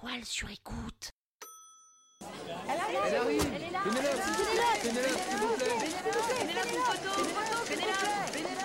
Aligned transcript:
toile 0.00 0.24
sur 0.24 0.50
écoute. 0.50 1.10
Elle 2.20 3.14
arrive 3.14 3.46
Elle 3.54 3.62
est 3.62 3.70
là 3.70 3.80
Pénélope 3.84 4.20
Pénélope, 4.82 5.18
s'il 5.18 5.36
vous 5.38 5.54
plaît 5.56 5.76
Pénélope, 6.42 6.66
Une 6.66 6.80
photo 6.80 7.10
Pénélope 7.68 8.32
Pénélope, 8.32 8.62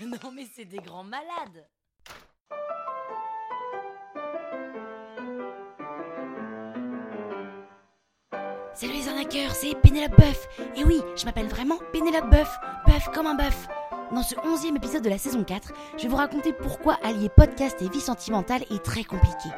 une 0.00 0.16
photo 0.16 0.24
non 0.24 0.32
mais 0.32 0.46
c'est 0.54 0.64
des 0.64 0.78
grands 0.78 1.04
malades. 1.04 1.68
Salut 8.74 8.94
les 8.94 9.08
arnaqueurs, 9.08 9.54
c'est 9.54 9.74
Pénélope 9.80 10.16
Buff. 10.16 10.48
Et 10.76 10.84
oui, 10.84 11.00
je 11.14 11.24
m'appelle 11.24 11.48
vraiment 11.48 11.78
Pénélope 11.92 12.30
Buff. 12.30 12.58
Buff 12.86 13.08
comme 13.14 13.26
un 13.26 13.34
bœuf. 13.34 13.68
Dans 14.12 14.22
ce 14.22 14.34
onzième 14.44 14.76
épisode 14.76 15.02
de 15.02 15.08
la 15.08 15.18
saison 15.18 15.44
4, 15.44 15.72
je 15.96 16.02
vais 16.02 16.08
vous 16.08 16.16
raconter 16.16 16.52
pourquoi 16.52 16.98
allier 17.02 17.28
podcast 17.28 17.80
et 17.80 17.88
vie 17.88 18.00
sentimentale 18.00 18.62
est 18.70 18.84
très 18.84 19.04
compliqué. 19.04 19.48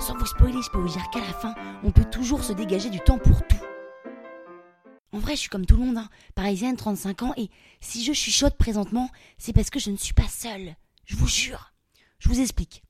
Sans 0.00 0.16
vous 0.16 0.26
spoiler, 0.26 0.60
je 0.60 0.70
peux 0.70 0.78
vous 0.78 0.88
dire 0.88 1.08
qu'à 1.10 1.20
la 1.20 1.32
fin, 1.32 1.54
on 1.84 1.92
peut 1.92 2.04
toujours 2.04 2.42
se 2.42 2.52
dégager 2.52 2.90
du 2.90 3.00
temps 3.00 3.18
pour 3.18 3.46
tout. 3.46 3.62
En 5.12 5.18
vrai, 5.18 5.36
je 5.36 5.40
suis 5.40 5.48
comme 5.48 5.66
tout 5.66 5.76
le 5.76 5.84
monde, 5.84 5.98
hein. 5.98 6.08
parisienne, 6.34 6.76
35 6.76 7.22
ans, 7.22 7.32
et 7.36 7.48
si 7.80 8.02
je 8.02 8.12
chuchote 8.12 8.56
présentement, 8.56 9.08
c'est 9.38 9.52
parce 9.52 9.70
que 9.70 9.78
je 9.78 9.90
ne 9.90 9.96
suis 9.96 10.12
pas 10.12 10.26
seule. 10.28 10.74
Je 11.04 11.16
vous 11.16 11.28
jure. 11.28 11.72
Je 12.18 12.28
vous 12.28 12.40
explique. 12.40 12.82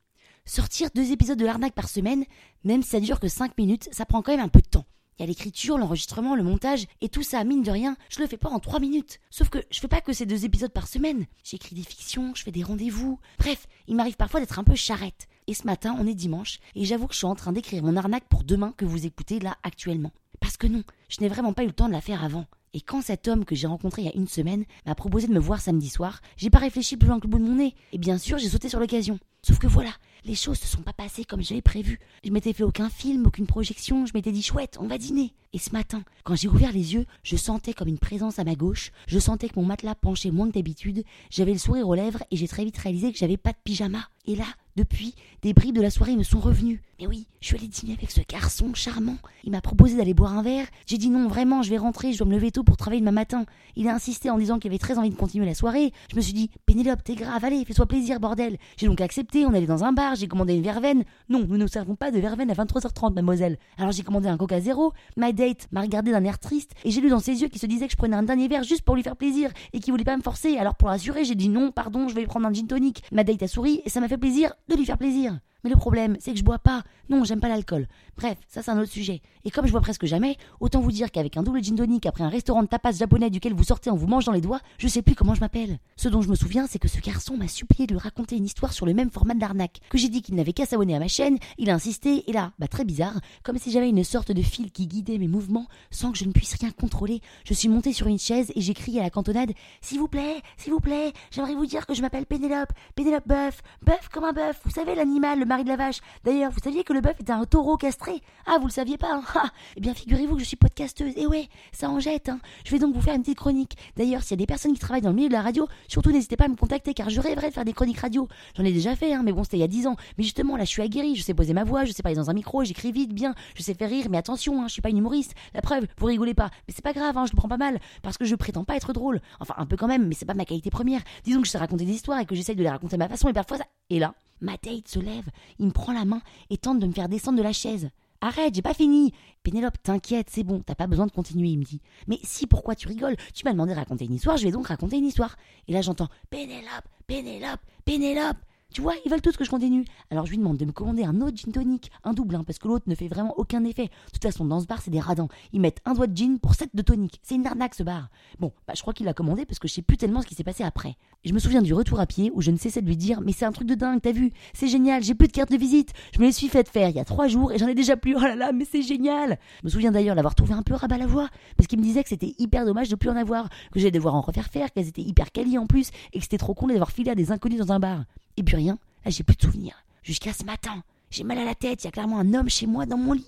Sortir 0.47 0.89
deux 0.95 1.13
épisodes 1.13 1.39
de 1.39 1.45
l'arnaque 1.45 1.75
par 1.75 1.89
semaine, 1.89 2.25
même 2.65 2.83
si 2.83 2.91
ça 2.91 3.01
dure 3.01 3.21
que 3.21 3.29
5 3.29 3.57
minutes, 3.59 3.89
ça 3.93 4.07
prend 4.07 4.23
quand 4.23 4.33
même 4.33 4.45
un 4.45 4.49
peu 4.49 4.61
de 4.61 4.69
temps. 4.69 4.87
Il 5.19 5.23
y 5.23 5.25
a 5.25 5.27
l'écriture, 5.27 5.79
l'enregistrement, 5.79 6.35
le 6.35 6.43
montage, 6.43 6.87
et 7.01 7.09
tout 7.09 7.23
ça, 7.23 7.45
mine 7.45 7.63
de 7.63 7.71
rien, 7.71 7.97
je 8.09 8.21
le 8.21 8.27
fais 8.27 8.37
pas 8.37 8.49
en 8.49 8.59
3 8.59 8.81
minutes. 8.81 9.21
Sauf 9.31 9.49
que 9.49 9.59
je 9.71 9.79
fais 9.79 9.89
pas 9.89 10.01
que 10.01 10.13
ces 10.13 10.27
deux 10.27 10.45
épisodes 10.45 10.73
par 10.73 10.89
semaine. 10.89 11.27
J'écris 11.45 11.77
des 11.77 11.83
fictions, 11.83 12.35
je 12.35 12.43
fais 12.43 12.51
des 12.51 12.65
rendez-vous. 12.65 13.21
Bref, 13.39 13.67
il 13.87 13.95
m'arrive 13.95 14.17
parfois 14.17 14.41
d'être 14.41 14.59
un 14.59 14.65
peu 14.65 14.75
charrette. 14.75 15.29
Et 15.47 15.55
ce 15.55 15.67
matin, 15.67 15.97
on 16.01 16.07
est 16.07 16.15
dimanche, 16.15 16.59
et 16.75 16.85
j'avoue 16.85 17.07
que 17.07 17.13
je 17.13 17.19
suis 17.19 17.27
en 17.27 17.35
train 17.35 17.53
d'écrire 17.53 17.83
mon 17.83 17.97
arnaque 17.97 18.29
pour 18.29 18.45
demain 18.45 18.73
que 18.77 18.85
vous 18.85 19.07
écoutez 19.07 19.39
là 19.39 19.57
actuellement. 19.63 20.11
Parce 20.41 20.57
que 20.57 20.67
non, 20.67 20.83
je 21.09 21.21
n'ai 21.21 21.29
vraiment 21.29 21.53
pas 21.53 21.63
eu 21.63 21.69
le 21.69 21.73
temps 21.73 21.89
de 21.89 21.93
la 21.93 22.01
faire 22.01 22.25
avant. 22.25 22.47
Et 22.73 22.81
quand 22.81 23.03
cet 23.03 23.29
homme 23.29 23.45
que 23.45 23.55
j'ai 23.55 23.69
rencontré 23.69 24.03
il 24.03 24.07
y 24.07 24.09
a 24.09 24.17
une 24.17 24.27
semaine 24.27 24.65
m'a 24.85 24.97
proposé 24.97 25.29
de 25.29 25.33
me 25.33 25.39
voir 25.39 25.61
samedi 25.61 25.89
soir, 25.89 26.21
j'ai 26.37 26.51
pas 26.51 26.59
réfléchi 26.59 26.97
plus 26.97 27.09
loin 27.09 27.21
que 27.21 27.27
le 27.27 27.31
bout 27.31 27.39
de 27.39 27.45
mon 27.45 27.55
nez. 27.55 27.77
Et 27.93 27.99
bien 27.99 28.19
sûr, 28.19 28.39
j'ai 28.39 28.49
sauté 28.49 28.69
sur 28.69 28.81
l'occasion. 28.81 29.21
Sauf 29.47 29.59
que 29.59 29.67
voilà, 29.67 29.91
les 30.25 30.35
choses 30.35 30.59
ne 30.63 30.67
sont 30.67 30.81
pas 30.81 30.95
passées 30.95 31.27
comme 31.27 31.43
j'avais 31.43 31.61
prévu. 31.61 32.01
Je 32.25 32.31
m'étais 32.31 32.55
fait 32.55 32.63
aucun 32.63 32.89
film, 32.89 33.27
aucune 33.27 33.47
projection, 33.47 34.07
je 34.07 34.13
m'étais 34.15 34.33
dit 34.33 34.43
chouette, 34.43 34.79
on 34.81 34.87
va 34.87 34.97
dîner. 34.97 35.35
Et 35.53 35.59
ce 35.59 35.71
matin, 35.73 36.03
quand 36.23 36.35
j'ai 36.35 36.49
ouvert 36.49 36.73
les 36.73 36.95
yeux, 36.95 37.05
je 37.23 37.37
sentais 37.37 37.75
comme 37.75 37.89
une 37.89 37.99
présence 37.99 38.39
à 38.39 38.45
ma 38.45 38.55
gauche, 38.55 38.91
je 39.07 39.19
sentais 39.19 39.51
que 39.51 39.61
mon 39.61 39.67
matelas 39.67 39.97
penchait 39.97 40.31
moins 40.31 40.49
que 40.49 40.55
d'habitude, 40.55 41.05
j'avais 41.29 41.53
le 41.53 41.59
sourire 41.59 41.87
aux 41.87 41.95
lèvres 41.95 42.23
et 42.31 42.39
j'ai 42.39 42.49
très 42.49 42.65
vite 42.65 42.79
réalisé 42.79 43.13
que 43.13 43.19
j'avais 43.19 43.37
pas 43.37 43.53
de 43.53 43.59
pyjama. 43.63 44.09
Et 44.27 44.35
là, 44.35 44.47
depuis, 44.77 45.15
des 45.43 45.53
bribes 45.53 45.77
de 45.77 45.83
la 45.83 45.91
soirée 45.91 46.17
me 46.17 46.23
sont 46.23 46.41
revenues. 46.41 46.81
Mais 47.05 47.09
oui, 47.09 47.27
je 47.43 47.49
suis 47.49 47.57
allée 47.59 47.69
dîner 47.69 47.93
avec 47.93 48.11
ce 48.11 48.23
garçon 48.27 48.73
charmant. 48.73 49.19
Il 49.43 49.53
m'a 49.53 49.61
proposé 49.61 49.95
d'aller 49.95 50.15
boire 50.15 50.39
un 50.39 50.43
verre. 50.43 50.67
J'ai 50.87 50.97
dit 50.97 51.11
non, 51.11 51.29
vraiment, 51.29 51.61
je 51.61 51.69
vais 51.69 51.77
rentrer, 51.77 52.15
je 52.15 52.17
dois 52.17 52.27
me 52.27 52.33
lever 52.33 52.51
tôt 52.51 52.65
pour 52.65 52.79
travailler 52.79 53.03
demain 53.03 53.13
matin. 53.13 53.45
Il 53.77 53.89
a 53.89 53.95
insisté 53.95 54.31
en 54.31 54.39
disant 54.39 54.59
qu'il 54.59 54.71
avait 54.71 54.79
très 54.79 54.97
envie 54.97 55.11
de 55.11 55.15
continuer 55.15 55.45
la 55.45 55.53
soirée. 55.53 55.93
Je 56.11 56.17
me 56.17 56.23
suis 56.23 56.33
dit, 56.33 56.49
Pénélope, 56.65 57.05
t'es 57.05 57.15
grave, 57.15 57.45
allez, 57.45 57.63
fais-toi 57.67 57.85
plaisir, 57.85 58.21
bordel. 58.21 58.57
J'ai 58.79 58.87
donc 58.87 59.03
accepté, 59.03 59.45
on 59.45 59.53
allait 59.53 59.67
dans 59.67 59.85
un 59.85 59.93
bar, 59.93 60.15
j'ai 60.15 60.29
commandé 60.29 60.55
une 60.55 60.63
verveine. 60.63 61.05
Non, 61.29 61.45
nous 61.47 61.59
ne 61.59 61.67
servons 61.67 61.95
pas 61.95 62.11
de 62.11 62.19
verveine 62.19 62.51
à 62.51 62.55
23h30, 62.55 63.13
mademoiselle. 63.13 63.59
Alors 63.77 63.93
j'ai 63.93 64.03
commandé 64.03 64.29
un 64.29 64.39
coca 64.39 64.63
zéro. 64.63 64.95
My 65.19 65.35
date 65.35 65.69
m'a 65.73 65.83
regardé 65.83 66.11
d'un 66.11 66.25
air 66.25 66.39
triste 66.39 66.73
et 66.85 66.91
j'ai 66.91 67.03
lu 67.03 67.11
dans 67.11 67.21
ses 67.21 67.43
yeux 67.43 67.49
qu'il 67.49 67.61
se 67.61 67.67
disait 67.67 67.85
que 67.85 67.93
je 67.93 67.99
prenais 67.99 68.17
un 68.17 68.23
dernier 68.23 68.49
verre 68.49 68.63
juste 68.63 68.81
pour 68.81 68.97
lui 68.97 69.03
faire 69.03 69.17
plaisir 69.17 69.51
et 69.75 69.81
qu'il 69.81 69.93
voulait 69.93 70.05
pas 70.05 70.17
me 70.17 70.23
forcer. 70.23 70.57
Alors 70.57 70.75
pour 70.75 70.89
l'assurer, 70.89 71.27
j'ai 71.27 71.35
dit 71.35 71.51
non, 71.51 71.71
pardon, 71.71 72.09
je 72.09 72.15
vais 72.15 72.25
prendre 72.25 72.47
un 72.47 72.53
gin 72.55 72.67
tonic. 72.67 73.03
Ma 73.13 73.25
date 73.25 73.43
a 73.43 73.49
souri 73.49 73.83
et 73.85 73.91
ça 73.91 74.01
m'a 74.01 74.09
fait 74.09 74.17
plaisir 74.17 74.55
de 74.71 74.77
lui 74.77 74.87
faire 74.87 74.97
plaisir. 74.97 75.39
Mais 75.65 75.71
le 75.71 75.77
problème, 75.77 76.17
c'est 76.21 76.33
que 76.33 76.39
je 76.39 76.45
bois 76.45 76.59
pas. 76.59 76.83
Non, 77.09 77.25
j'aime 77.25 77.41
pas 77.41 77.49
l'alcool. 77.49 77.87
Bref, 78.17 78.39
ça 78.49 78.63
c'est 78.63 78.71
un 78.71 78.79
autre 78.79 78.91
sujet. 78.93 79.21
Et 79.45 79.51
comme 79.51 79.67
je 79.67 79.73
bois 79.73 79.81
presque 79.81 80.07
jamais, 80.07 80.37
autant 80.61 80.81
vous 80.81 80.93
dire 80.93 81.11
qu'avec 81.11 81.37
un 81.37 81.43
double 81.43 81.63
gin 81.63 81.75
tonic 81.75 82.07
après 82.07 82.23
un 82.23 82.29
restaurant 82.29 82.63
de 82.63 82.69
tapas 82.69 82.93
japonais 82.93 83.31
duquel 83.31 83.55
vous 83.55 83.65
sortez 83.65 83.91
en 83.91 83.97
vous 83.97 84.07
mangeant 84.07 84.33
les 84.33 84.41
doigts, 84.41 84.61
je 84.79 84.89
sais 84.89 85.03
plus 85.03 85.15
comment 85.15 85.35
je 85.35 85.41
m'appelle. 85.41 85.79
Ce 85.97 86.09
dont 86.09 86.23
je 86.23 86.29
me 86.29 86.35
souviens, 86.35 86.67
c'est 86.67 86.79
que 86.79 86.89
ce 86.89 87.01
garçon 87.01 87.37
m'a 87.37 87.49
supplié 87.49 87.87
de 87.87 87.95
lui 87.95 88.01
raconter 88.01 88.37
une 88.37 88.45
histoire 88.45 88.73
sur 88.73 88.87
le 88.87 88.95
même 88.95 89.11
format 89.11 89.35
d'arnaque. 89.35 89.81
Que 89.91 89.99
j'ai 89.99 90.09
dit 90.09 90.23
qu'il 90.23 90.35
n'avait 90.35 90.53
qu'à 90.53 90.67
s'abonner 90.67 90.95
à 90.95 90.99
ma 90.99 91.09
chaîne, 91.09 91.39
il 91.59 91.71
a 91.71 91.75
insisté, 91.75 92.29
et 92.29 92.33
là, 92.33 92.53
bah 92.59 92.69
très 92.69 92.85
bizarre, 92.85 93.19
comme 93.43 93.59
si 93.59 93.71
j'avais 93.71 93.89
une 93.89 94.05
sorte 94.05 94.33
de 94.33 94.43
fil 94.43 94.71
qui 94.71 94.87
guidait 94.87 95.19
mes 95.19 95.29
mouvements 95.29 95.67
sans 95.91 96.13
que 96.13 96.19
je 96.19 96.25
ne 96.25 96.33
puisse 96.33 96.55
rien 96.61 96.71
contrôler. 96.71 97.21
Je 97.45 97.55
suis 97.55 97.69
montée 97.69 97.93
sur 97.93 98.07
une 98.07 98.19
chaise 98.19 98.53
et 98.55 98.61
j'ai 98.61 98.75
crié 98.75 99.01
à 99.01 99.03
la 99.03 99.11
cantonade 99.11 99.53
S'il 99.81 99.99
vous 99.99 100.09
plaît, 100.09 100.43
s'il 100.57 100.73
vous 100.73 100.81
plaît, 100.81 101.13
j'aimerais 101.31 101.55
vous 101.55 101.67
dire 101.67 101.87
que 101.87 101.95
je 101.95 102.03
m'appelle 102.03 102.27
Pénélope, 102.27 102.73
Pénélope 102.95 103.27
Bœuf, 103.27 103.63
bœuf 103.83 104.09
comme 104.13 104.25
un 104.25 104.33
bœuf, 104.33 104.61
vous 104.65 104.71
savez 104.71 104.95
l'animal, 104.95 105.39
le 105.39 105.47
mari 105.55 105.65
de 105.65 105.69
la 105.69 105.77
vache. 105.77 106.01
D'ailleurs, 106.25 106.51
vous 106.51 106.59
saviez 106.59 106.83
que 106.83 106.93
le 106.93 107.01
bœuf 107.01 107.21
était 107.21 107.33
un 107.33 107.45
taureau 107.45 107.77
castré 107.77 108.21
Ah, 108.47 108.57
vous 108.59 108.67
le 108.67 108.73
saviez 108.73 108.99
pas 108.99 109.23
hein 109.35 109.51
Eh 109.77 109.81
bien, 109.81 109.95
figurez-vous 109.95 110.35
que 110.35 110.41
je 110.41 110.47
suis 110.47 110.57
podcasteuse. 110.57 111.13
Et 111.17 111.27
ouais, 111.27 111.49
ça 111.73 111.89
en 111.89 112.01
jette. 112.01 112.29
Hein. 112.29 112.41
Je 112.65 112.73
vais 112.73 112.81
donc 112.81 112.93
vous 112.93 113.01
faire 113.01 113.15
une 113.15 113.23
petite 113.23 113.39
chronique. 113.39 113.77
D'ailleurs, 113.97 114.23
s'il 114.23 114.33
y 114.33 114.35
a 114.35 114.43
des 114.43 114.47
personnes 114.47 114.73
qui 114.73 114.81
travaillent 114.81 115.03
dans 115.03 115.11
le 115.11 115.15
milieu 115.15 115.29
de 115.29 115.33
la 115.33 115.43
radio, 115.43 115.69
surtout 115.87 116.11
n'hésitez 116.11 116.37
pas 116.37 116.47
à 116.47 116.49
me 116.49 116.57
contacter 116.57 116.93
car 116.93 117.09
je 117.09 117.21
rêverais 117.21 117.51
de 117.51 117.55
faire 117.55 117.65
des 117.65 117.73
chroniques 117.73 118.01
radio. 118.01 118.27
J'en 118.57 118.65
ai 118.65 118.73
déjà 118.73 118.97
fait, 118.97 119.15
hein, 119.15 119.23
mais 119.25 119.33
bon, 119.33 119.45
c'était 119.45 119.59
il 119.59 119.61
y 119.61 119.65
a 119.65 119.69
10 119.69 119.87
ans. 119.87 119.97
Mais 120.19 120.25
justement, 120.25 120.57
là, 120.57 120.65
je 120.65 120.71
suis 120.71 120.83
aguerrie. 120.83 121.15
Je 121.15 121.23
sais 121.23 121.35
poser 121.35 121.55
ma 121.55 121.63
voix, 121.63 121.85
je 121.85 121.93
sais 121.93 122.03
parler 122.03 122.17
dans 122.17 122.31
un 122.31 122.35
micro, 122.35 122.65
j'écris 122.65 122.91
vite, 122.91 123.15
bien, 123.15 123.35
je 123.55 123.63
sais 123.63 123.75
faire 123.75 123.91
rire. 123.91 124.07
Mais 124.11 124.19
attention, 124.19 124.61
hein, 124.63 124.67
je 124.67 124.73
suis 124.73 124.83
pas 124.83 124.91
une 124.91 124.99
humoriste. 124.99 125.35
La 125.55 125.63
preuve, 125.63 125.87
vous 125.99 126.07
rigolez 126.07 126.35
pas. 126.35 126.51
Mais 126.67 126.75
c'est 126.75 126.83
pas 126.83 126.93
grave, 126.93 127.15
je 127.27 127.31
le 127.31 127.37
prends 127.37 127.49
pas 127.49 127.57
mal 127.57 127.79
parce 128.03 128.19
que 128.19 128.25
je 128.25 128.35
prétends 128.35 128.65
pas 128.65 128.75
être 128.75 128.93
drôle. 128.93 129.21
Enfin, 129.39 129.55
un 129.59 129.67
peu 129.67 129.77
quand 129.77 129.87
même, 129.87 130.09
mais 130.09 130.15
c'est 130.15 130.27
pas 130.27 130.35
ma 130.35 130.45
qualité 130.45 130.71
première. 130.71 131.03
Disons 131.25 131.41
que 131.41 131.47
je 131.47 131.53
sais 131.53 131.59
raconter 131.59 131.85
des 131.85 131.93
histoires 131.93 132.19
et 132.19 132.27
que 132.27 132.35
j'essaye 132.35 132.57
de 132.57 132.63
les 132.63 132.71
raconter 132.71 132.95
à 132.95 132.99
ma 132.99 133.09
façon 133.09 133.29
et 133.29 133.33
parfois 133.33 133.59
ça. 133.59 133.65
Et 133.91 133.99
là, 133.99 134.15
Ma 134.41 134.57
date 134.63 134.89
se 134.89 134.99
lève, 134.99 135.27
il 135.59 135.67
me 135.67 135.71
prend 135.71 135.93
la 135.93 136.05
main 136.05 136.21
et 136.51 136.59
tente 136.59 136.79
de 136.79 136.87
me 136.87 136.93
faire 136.93 137.09
descendre 137.09 137.39
de 137.39 137.43
la 137.43 137.53
chaise. 137.53 137.91
Arrête, 138.21 138.55
j'ai 138.55 138.63
pas 138.63 138.75
fini. 138.75 139.13
Pénélope, 139.43 139.77
t'inquiète, 139.83 140.29
c'est 140.31 140.45
bon, 140.45 140.63
t'as 140.65 140.75
pas 140.75 140.87
besoin 140.87 141.07
de 141.07 141.13
continuer, 141.13 141.49
il 141.49 141.59
me 141.59 141.65
dit. 141.65 141.81
Mais 142.07 142.19
si, 142.23 142.47
pourquoi 142.47 142.75
tu 142.75 142.89
rigoles? 142.89 143.17
Tu 143.35 143.45
m'as 143.45 143.53
demandé 143.53 143.73
de 143.75 143.79
raconter 143.79 144.07
une 144.07 144.15
histoire, 144.15 144.37
je 144.37 144.45
vais 144.45 144.51
donc 144.51 144.69
raconter 144.69 144.97
une 144.97 145.07
histoire. 145.07 145.37
Et 145.69 145.73
là 145.73 145.83
j'entends 145.83 146.09
Pénélope, 146.31 146.89
Pénélope, 147.07 147.61
Pénélope. 147.85 148.39
Tu 148.75 148.81
vois, 148.81 148.95
ils 149.05 149.09
veulent 149.09 149.23
tous 149.23 149.37
que 149.37 149.45
je 149.45 149.51
continue. 149.51 149.85
Alors 150.11 150.27
je 150.27 150.33
lui 150.33 150.39
demande 150.39 150.57
de 150.57 150.65
me 150.65 150.73
commander 150.73 151.05
un 151.05 151.21
autre 151.21 151.37
gin 151.37 151.53
tonic, 151.53 151.93
un 152.03 152.13
double, 152.13 152.35
hein, 152.35 152.43
parce 152.45 152.59
que 152.59 152.67
l'autre 152.67 152.87
ne 152.89 152.97
fait 152.97 153.07
vraiment 153.07 153.33
aucun 153.37 153.63
effet. 153.63 153.85
De 153.85 154.13
toute 154.13 154.23
façon, 154.25 154.45
dans 154.45 154.59
ce 154.59 154.67
bar, 154.67 154.83
c'est 154.83 154.91
des 154.91 154.99
radins. 154.99 155.29
Ils 155.53 155.61
mettent 155.61 155.81
un 155.85 155.95
doigt 155.95 156.09
de 156.09 156.17
gin 156.17 156.41
pour 156.41 156.57
sept 156.57 156.71
de 156.75 156.83
tonic. 156.83 157.21
C'est 157.23 157.37
une 157.37 157.47
arnaque 157.47 157.77
ce 157.77 157.85
bar. 157.85 158.09
Bon, 158.41 158.51
bah 158.67 158.75
je 158.77 158.83
crois 158.83 158.93
qu'il 158.93 159.07
l'a 159.07 159.15
commandé 159.15 159.47
parce 159.47 159.61
que 159.61 159.69
je 159.69 159.75
sais 159.75 159.83
plus 159.83 159.97
tellement 159.97 160.23
ce 160.23 160.27
qui 160.27 160.35
s'est 160.35 160.43
passé 160.43 160.65
après. 160.65 160.97
Je 161.25 161.33
me 161.33 161.39
souviens 161.39 161.63
du 161.63 161.73
retour 161.73 162.01
à 162.01 162.07
pied 162.07 162.33
où 162.35 162.43
je 162.43 162.51
ne 162.51 162.57
cessais 162.57 162.83
de 162.83 162.89
lui 162.89 162.97
dire 162.97 163.21
Mais 163.21 163.31
c'est 163.31 163.45
un 163.45 163.53
truc 163.53 163.69
de 163.69 163.77
dingue, 163.77 164.01
t'as 164.03 164.11
vu? 164.11 164.33
C'est 164.55 164.67
génial, 164.67 165.05
j'ai 165.05 165.15
plus 165.15 165.29
de 165.29 165.33
carte 165.33 165.53
de 165.53 165.57
visite. 165.57 165.93
Je 166.13 166.19
me 166.19 166.25
les 166.25 166.33
suis 166.33 166.49
fait 166.49 166.69
faire 166.69 166.89
il 166.89 166.97
y 166.97 167.01
a 167.01 167.05
trois 167.05 167.29
jours 167.29 167.53
et 167.53 167.59
j'en 167.59 167.69
ai 167.69 167.77
déjà 167.77 167.97
plus. 167.97 168.17
Oh 168.17 168.21
là 168.23 168.35
là, 168.35 168.51
mais 168.51 168.65
c'est 168.65 168.83
génial 168.83 169.39
Je 169.61 169.67
me 169.67 169.71
souviens 169.71 169.93
d'ailleurs 169.93 170.17
l'avoir 170.17 170.35
trouvé 170.35 170.53
un 170.53 170.63
peu 170.63 170.75
rabat 170.75 170.99
la 170.99 171.07
voix 171.07 171.29
parce 171.57 171.69
qu'il 171.69 171.79
me 171.79 171.85
disait 171.85 172.03
que 172.03 172.09
c'était 172.09 172.35
hyper 172.41 172.67
dommage 172.67 172.89
de 172.89 172.97
plus 172.97 173.09
en 173.09 173.17
avoir, 173.17 173.51
que 173.71 173.79
j'allais 173.79 173.93
devoir 173.93 174.17
en 174.17 174.21
refaire 174.21 174.49
faire, 174.49 174.73
qu'elles 174.73 174.89
étaient 174.89 175.01
hyper 175.01 175.31
quali 175.31 175.59
en 175.59 175.67
plus 175.67 175.91
et 176.13 176.19
que 176.19 176.25
c'était 176.25 176.39
trop 176.39 176.55
con 176.55 176.67
d'avoir 176.67 176.91
filé 176.91 177.13
à 177.13 177.15
des 177.15 177.31
inconnus 177.31 177.61
dans 177.61 177.73
un 177.73 177.79
bar. 177.79 178.03
Et 178.37 178.43
puis 178.43 178.57
rien. 178.57 178.79
Là, 179.05 179.11
j'ai 179.11 179.23
plus 179.23 179.37
de 179.37 179.43
souvenirs. 179.43 179.77
Jusqu'à 180.03 180.33
ce 180.33 180.45
matin. 180.45 180.83
J'ai 181.11 181.25
mal 181.25 181.39
à 181.39 181.45
la 181.45 181.55
tête, 181.55 181.83
il 181.83 181.87
y 181.87 181.89
a 181.89 181.93
clairement 181.93 182.19
un 182.19 182.35
homme 182.35 182.49
chez 182.49 182.67
moi 182.67 182.87
dans 182.87 182.97
mon 182.97 183.13
lit. 183.13 183.27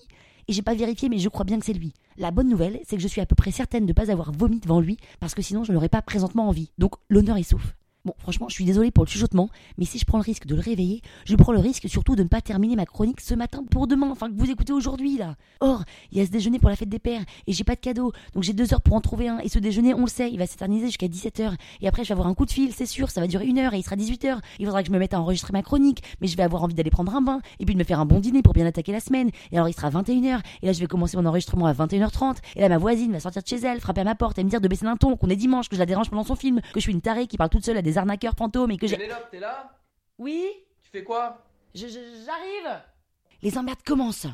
Et 0.48 0.52
j'ai 0.52 0.62
pas 0.62 0.74
vérifié, 0.74 1.08
mais 1.08 1.18
je 1.18 1.28
crois 1.28 1.44
bien 1.44 1.58
que 1.58 1.64
c'est 1.64 1.72
lui. 1.72 1.92
La 2.16 2.30
bonne 2.30 2.48
nouvelle, 2.48 2.80
c'est 2.86 2.96
que 2.96 3.02
je 3.02 3.08
suis 3.08 3.20
à 3.20 3.26
peu 3.26 3.34
près 3.34 3.50
certaine 3.50 3.84
de 3.84 3.88
ne 3.88 3.92
pas 3.92 4.10
avoir 4.10 4.32
vomi 4.32 4.58
devant 4.60 4.80
lui, 4.80 4.96
parce 5.20 5.34
que 5.34 5.42
sinon 5.42 5.64
je 5.64 5.72
n'aurais 5.72 5.88
pas 5.88 6.02
présentement 6.02 6.48
envie. 6.48 6.70
Donc 6.78 6.94
l'honneur 7.08 7.36
est 7.36 7.42
sauf. 7.42 7.74
Bon, 8.06 8.14
franchement, 8.18 8.48
je 8.48 8.54
suis 8.54 8.64
désolée 8.64 8.92
pour 8.92 9.04
le 9.04 9.10
chuchotement, 9.10 9.48
mais 9.78 9.84
si 9.84 9.98
je 9.98 10.04
prends 10.04 10.18
le 10.18 10.22
risque 10.22 10.46
de 10.46 10.54
le 10.54 10.60
réveiller, 10.60 11.02
je 11.24 11.34
prends 11.34 11.50
le 11.50 11.58
risque 11.58 11.88
surtout 11.88 12.14
de 12.14 12.22
ne 12.22 12.28
pas 12.28 12.40
terminer 12.40 12.76
ma 12.76 12.86
chronique 12.86 13.20
ce 13.20 13.34
matin 13.34 13.64
pour 13.68 13.88
demain, 13.88 14.08
enfin 14.12 14.30
que 14.30 14.38
vous 14.38 14.48
écoutez 14.48 14.72
aujourd'hui 14.72 15.18
là. 15.18 15.34
Or, 15.58 15.82
il 16.12 16.18
y 16.18 16.20
a 16.20 16.24
ce 16.24 16.30
déjeuner 16.30 16.60
pour 16.60 16.70
la 16.70 16.76
fête 16.76 16.88
des 16.88 17.00
pères, 17.00 17.24
et 17.48 17.52
j'ai 17.52 17.64
pas 17.64 17.74
de 17.74 17.80
cadeau, 17.80 18.12
donc 18.32 18.44
j'ai 18.44 18.52
deux 18.52 18.72
heures 18.72 18.80
pour 18.80 18.94
en 18.94 19.00
trouver 19.00 19.26
un, 19.26 19.40
et 19.40 19.48
ce 19.48 19.58
déjeuner, 19.58 19.92
on 19.92 20.02
le 20.02 20.06
sait, 20.06 20.30
il 20.30 20.38
va 20.38 20.46
s'éterniser 20.46 20.86
jusqu'à 20.86 21.08
17h, 21.08 21.54
et 21.80 21.88
après 21.88 22.04
je 22.04 22.10
vais 22.10 22.12
avoir 22.12 22.28
un 22.28 22.34
coup 22.34 22.46
de 22.46 22.52
fil, 22.52 22.72
c'est 22.72 22.86
sûr, 22.86 23.10
ça 23.10 23.20
va 23.20 23.26
durer 23.26 23.44
une 23.44 23.58
heure, 23.58 23.74
et 23.74 23.78
il 23.78 23.82
sera 23.82 23.96
18h, 23.96 24.38
il 24.60 24.66
faudra 24.66 24.82
que 24.82 24.86
je 24.86 24.92
me 24.92 25.00
mette 25.00 25.12
à 25.12 25.20
enregistrer 25.20 25.52
ma 25.52 25.62
chronique, 25.62 26.04
mais 26.20 26.28
je 26.28 26.36
vais 26.36 26.44
avoir 26.44 26.62
envie 26.62 26.74
d'aller 26.74 26.90
prendre 26.90 27.12
un 27.12 27.22
bain, 27.22 27.40
et 27.58 27.64
puis 27.64 27.74
de 27.74 27.78
me 27.80 27.84
faire 27.84 27.98
un 27.98 28.06
bon 28.06 28.20
dîner 28.20 28.40
pour 28.40 28.52
bien 28.52 28.66
attaquer 28.66 28.92
la 28.92 29.00
semaine, 29.00 29.30
et 29.50 29.56
alors 29.56 29.68
il 29.68 29.74
sera 29.74 29.90
21h, 29.90 30.42
et 30.62 30.66
là 30.66 30.72
je 30.72 30.78
vais 30.78 30.86
commencer 30.86 31.16
mon 31.16 31.26
enregistrement 31.26 31.66
à 31.66 31.72
21h30, 31.72 32.36
et 32.54 32.60
là 32.60 32.68
ma 32.68 32.78
voisine 32.78 33.10
va 33.10 33.18
sortir 33.18 33.42
de 33.42 33.48
chez 33.48 33.66
elle, 33.66 33.80
frapper 33.80 34.02
à 34.02 34.04
ma 34.04 34.14
porte, 34.14 34.38
et 34.38 34.44
me 34.44 34.48
dire 34.48 34.60
de 34.60 34.68
baisser 34.68 34.84
d'un 34.84 34.96
ton, 34.96 35.16
qu'on 35.16 35.28
est 35.28 35.34
dimanche, 35.34 35.68
que 35.68 35.74
je 35.74 35.80
la 35.80 35.86
dérange 35.86 36.08
pendant 36.08 36.22
son 36.22 36.36
film, 36.36 36.60
que 36.72 36.78
je 36.78 36.82
suis 36.82 36.92
une 36.92 37.00
tarée 37.00 37.26
qui 37.26 37.36
parle 37.36 37.50
toute 37.50 37.64
seule 37.64 37.76
à 37.76 37.82
des 37.82 37.95
arnaqueurs 37.98 38.34
fantômes, 38.36 38.70
et 38.70 38.76
que 38.78 38.86
j'ai... 38.86 38.96
Pénélope, 38.96 39.28
t'es 39.30 39.40
là? 39.40 39.70
Oui. 40.18 40.44
Tu 40.82 40.90
fais 40.90 41.04
quoi? 41.04 41.44
Je- 41.74 41.86
je- 41.88 42.24
J'arrive. 42.24 42.80
Les 43.42 43.58
emmerdes 43.58 43.82
commencent. 43.84 44.26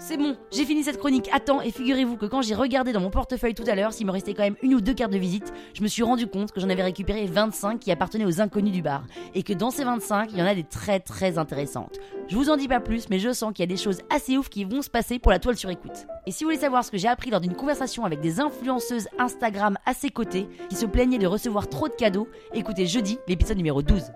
C'est 0.00 0.16
bon, 0.16 0.36
j'ai 0.52 0.64
fini 0.64 0.84
cette 0.84 0.98
chronique. 0.98 1.28
À 1.32 1.40
temps 1.40 1.60
et 1.60 1.72
figurez-vous 1.72 2.16
que 2.16 2.26
quand 2.26 2.40
j'ai 2.40 2.54
regardé 2.54 2.92
dans 2.92 3.00
mon 3.00 3.10
portefeuille 3.10 3.54
tout 3.54 3.64
à 3.66 3.74
l'heure 3.74 3.92
s'il 3.92 4.06
me 4.06 4.12
restait 4.12 4.32
quand 4.32 4.44
même 4.44 4.54
une 4.62 4.74
ou 4.74 4.80
deux 4.80 4.94
cartes 4.94 5.10
de 5.12 5.18
visite, 5.18 5.52
je 5.74 5.82
me 5.82 5.88
suis 5.88 6.04
rendu 6.04 6.28
compte 6.28 6.52
que 6.52 6.60
j'en 6.60 6.68
avais 6.68 6.84
récupéré 6.84 7.26
25 7.26 7.80
qui 7.80 7.90
appartenaient 7.90 8.24
aux 8.24 8.40
inconnus 8.40 8.72
du 8.72 8.80
bar. 8.80 9.02
Et 9.34 9.42
que 9.42 9.52
dans 9.52 9.70
ces 9.72 9.82
25, 9.82 10.30
il 10.32 10.38
y 10.38 10.42
en 10.42 10.46
a 10.46 10.54
des 10.54 10.62
très 10.62 11.00
très 11.00 11.36
intéressantes. 11.36 11.98
Je 12.28 12.36
vous 12.36 12.50
en 12.50 12.58
dis 12.58 12.68
pas 12.68 12.80
plus, 12.80 13.08
mais 13.08 13.18
je 13.18 13.32
sens 13.32 13.54
qu'il 13.54 13.62
y 13.62 13.68
a 13.68 13.74
des 13.74 13.80
choses 13.80 14.02
assez 14.10 14.36
ouf 14.36 14.50
qui 14.50 14.64
vont 14.64 14.82
se 14.82 14.90
passer 14.90 15.18
pour 15.18 15.32
la 15.32 15.38
toile 15.38 15.56
sur 15.56 15.70
écoute. 15.70 16.06
Et 16.26 16.30
si 16.30 16.44
vous 16.44 16.50
voulez 16.50 16.60
savoir 16.60 16.84
ce 16.84 16.90
que 16.90 16.98
j'ai 16.98 17.08
appris 17.08 17.30
lors 17.30 17.40
d'une 17.40 17.54
conversation 17.54 18.04
avec 18.04 18.20
des 18.20 18.38
influenceuses 18.38 19.08
Instagram 19.18 19.78
à 19.86 19.94
ses 19.94 20.10
côtés 20.10 20.46
qui 20.68 20.76
se 20.76 20.84
plaignaient 20.84 21.18
de 21.18 21.26
recevoir 21.26 21.70
trop 21.70 21.88
de 21.88 21.94
cadeaux, 21.94 22.28
écoutez 22.52 22.86
jeudi 22.86 23.18
l'épisode 23.28 23.56
numéro 23.56 23.80
12. 23.80 24.12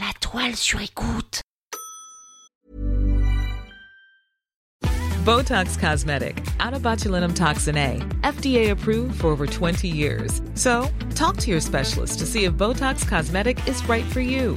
La 0.00 0.06
toile 0.20 0.56
sur 0.56 0.80
écoute 0.80 1.42
Botox 5.24 5.76
Cosmetic, 5.76 6.44
out 6.58 6.74
of 6.74 6.82
botulinum 6.82 7.32
toxin 7.32 7.76
A, 7.76 8.00
FDA 8.24 8.72
approved 8.72 9.20
for 9.20 9.28
over 9.28 9.46
20 9.46 9.86
years. 9.86 10.42
So, 10.56 10.88
talk 11.14 11.36
to 11.36 11.50
your 11.52 11.60
specialist 11.60 12.18
to 12.18 12.26
see 12.26 12.42
if 12.42 12.54
Botox 12.54 13.06
Cosmetic 13.06 13.64
is 13.68 13.88
right 13.88 14.04
for 14.06 14.18
you. 14.20 14.56